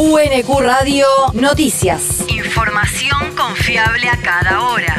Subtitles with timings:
[0.00, 2.24] UNQ Radio Noticias.
[2.28, 4.94] Información confiable a cada hora.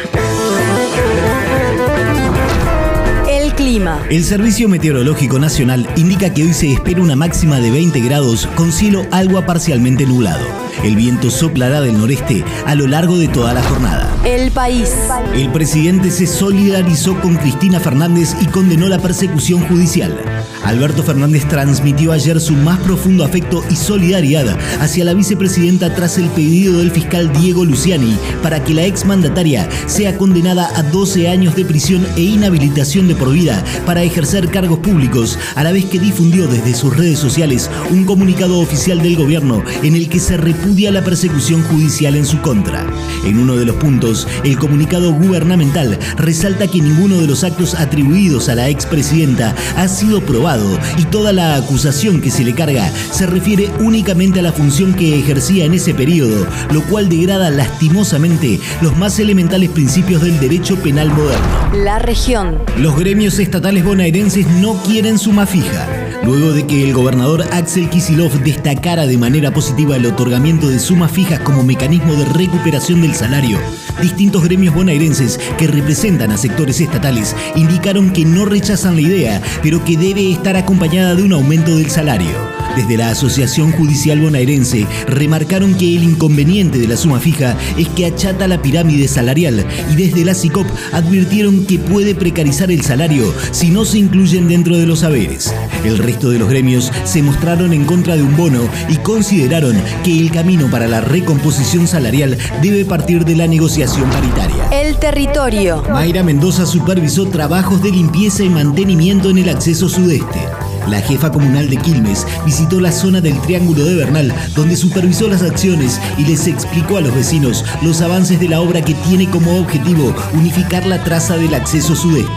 [3.30, 4.06] El clima.
[4.10, 8.74] El Servicio Meteorológico Nacional indica que hoy se espera una máxima de 20 grados con
[8.74, 10.69] cielo algo parcialmente nublado.
[10.84, 14.10] El viento soplará del noreste a lo largo de toda la jornada.
[14.26, 14.92] El país.
[15.34, 20.18] El presidente se solidarizó con Cristina Fernández y condenó la persecución judicial.
[20.64, 26.28] Alberto Fernández transmitió ayer su más profundo afecto y solidaridad hacia la vicepresidenta tras el
[26.30, 31.66] pedido del fiscal Diego Luciani para que la exmandataria sea condenada a 12 años de
[31.66, 36.48] prisión e inhabilitación de por vida para ejercer cargos públicos, a la vez que difundió
[36.48, 41.04] desde sus redes sociales un comunicado oficial del gobierno en el que se repudia la
[41.04, 42.86] persecución judicial en su contra.
[43.24, 48.50] En uno de los puntos, el comunicado gubernamental resalta que ninguno de los actos atribuidos
[48.50, 53.26] a la expresidenta ha sido probado y toda la acusación que se le carga se
[53.26, 58.98] refiere únicamente a la función que ejercía en ese periodo, lo cual degrada lastimosamente los
[58.98, 61.86] más elementales principios del derecho penal moderno.
[61.86, 62.58] La región.
[62.78, 65.88] Los gremios estatales bonaerenses no quieren suma fija.
[66.24, 71.12] Luego de que el gobernador Axel Kisilov destacara de manera positiva el otorgamiento de sumas
[71.12, 73.60] fijas como mecanismo de recuperación del salario,
[74.02, 79.84] distintos gremios bonaerenses que representan a sectores estatales indicaron que no rechazan la idea, pero
[79.84, 82.30] que debe estar acompañada de un aumento del salario.
[82.76, 88.06] Desde la Asociación Judicial Bonaerense remarcaron que el inconveniente de la suma fija es que
[88.06, 93.70] achata la pirámide salarial y desde la CICOP advirtieron que puede precarizar el salario si
[93.70, 95.54] no se incluyen dentro de los saberes.
[95.84, 100.18] El resto de los gremios se mostraron en contra de un bono y consideraron que
[100.18, 104.68] el camino para la recomposición salarial debe partir de la negociación paritaria.
[104.72, 105.84] El territorio.
[105.90, 110.40] Mayra Mendoza supervisó trabajos de limpieza y mantenimiento en el acceso sudeste.
[110.88, 115.42] La jefa comunal de Quilmes visitó la zona del Triángulo de Bernal, donde supervisó las
[115.42, 119.60] acciones y les explicó a los vecinos los avances de la obra que tiene como
[119.60, 122.32] objetivo unificar la traza del acceso sudeste.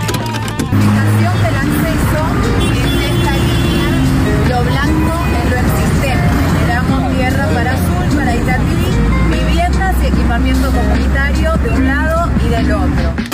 [11.41, 13.32] De un lado y del otro.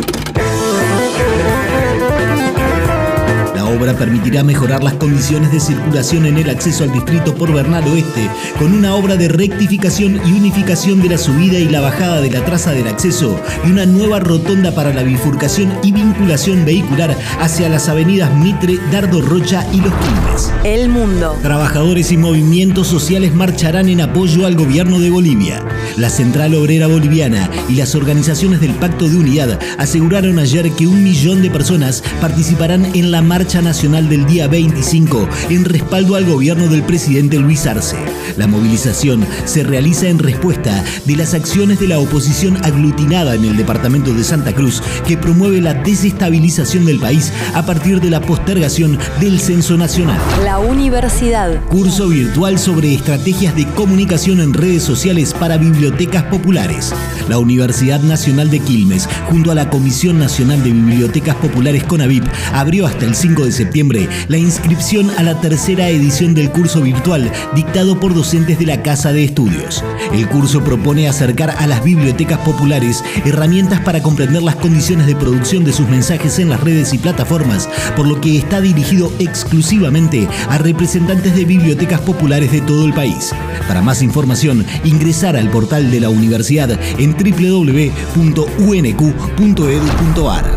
[3.89, 8.29] Obra permitirá mejorar las condiciones de circulación en el acceso al distrito por Bernal Oeste,
[8.59, 12.45] con una obra de rectificación y unificación de la subida y la bajada de la
[12.45, 17.89] traza del acceso y una nueva rotonda para la bifurcación y vinculación vehicular hacia las
[17.89, 20.53] avenidas Mitre, Dardo Rocha y Los Quilmes.
[20.65, 21.39] El mundo.
[21.43, 25.65] Trabajadores y movimientos sociales marcharán en apoyo al gobierno de Bolivia.
[25.97, 31.03] La Central Obrera Boliviana y las organizaciones del Pacto de Unidad aseguraron ayer que un
[31.03, 36.67] millón de personas participarán en la marcha nacional del día 25 en respaldo al gobierno
[36.67, 37.97] del presidente Luis Arce.
[38.37, 43.57] La movilización se realiza en respuesta de las acciones de la oposición aglutinada en el
[43.57, 48.99] departamento de Santa Cruz que promueve la desestabilización del país a partir de la postergación
[49.21, 50.19] del censo nacional.
[50.43, 51.65] La universidad.
[51.67, 56.93] Curso virtual sobre estrategias de comunicación en redes sociales para bibliotecas populares.
[57.29, 62.87] La Universidad Nacional de Quilmes, junto a la Comisión Nacional de Bibliotecas Populares CONAVIP, abrió
[62.87, 63.68] hasta el 5 de septiembre
[64.29, 69.13] la inscripción a la tercera edición del curso virtual dictado por docentes de la Casa
[69.13, 69.85] de Estudios.
[70.13, 75.65] El curso propone acercar a las bibliotecas populares herramientas para comprender las condiciones de producción
[75.65, 80.59] de sus mensajes en las redes y plataformas, por lo que está dirigido exclusivamente a
[80.59, 83.33] representantes de bibliotecas populares de todo el país.
[83.69, 88.09] Para más información, ingresar al portal de la universidad en www.unq.edu.ar.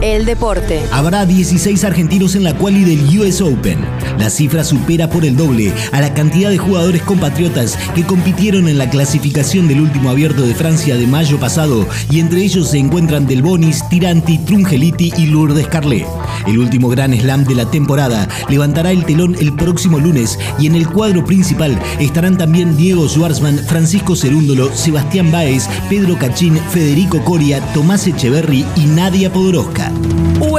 [0.01, 0.81] El deporte.
[0.91, 3.79] Habrá 16 argentinos en la quali del US Open.
[4.17, 8.78] La cifra supera por el doble a la cantidad de jugadores compatriotas que compitieron en
[8.78, 13.28] la clasificación del último abierto de Francia de mayo pasado y entre ellos se encuentran
[13.28, 16.06] Del Bonis, Tiranti, Trungeliti y Lourdes Carlet.
[16.47, 20.75] El último gran slam de la temporada levantará el telón el próximo lunes y en
[20.75, 27.59] el cuadro principal estarán también Diego Schwartzman, Francisco Cerúndolo, Sebastián Báez, Pedro Cachín, Federico Coria,
[27.73, 29.91] Tomás Echeverry y Nadia Podoroska.